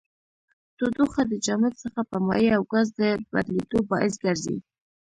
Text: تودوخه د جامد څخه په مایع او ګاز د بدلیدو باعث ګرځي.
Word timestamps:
تودوخه 0.77 1.21
د 1.31 1.33
جامد 1.45 1.73
څخه 1.83 2.01
په 2.09 2.17
مایع 2.27 2.51
او 2.57 2.63
ګاز 2.71 2.87
د 2.99 3.01
بدلیدو 3.31 3.79
باعث 3.91 4.13
ګرځي. 4.23 4.57